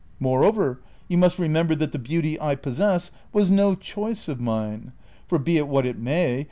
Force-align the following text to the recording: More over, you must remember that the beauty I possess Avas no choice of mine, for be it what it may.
More 0.19 0.43
over, 0.43 0.81
you 1.07 1.15
must 1.19 1.37
remember 1.37 1.75
that 1.75 1.91
the 1.91 1.99
beauty 1.99 2.41
I 2.41 2.55
possess 2.55 3.11
Avas 3.35 3.51
no 3.51 3.75
choice 3.75 4.27
of 4.27 4.39
mine, 4.41 4.93
for 5.27 5.37
be 5.37 5.57
it 5.57 5.67
what 5.67 5.85
it 5.85 5.99
may. 5.99 6.39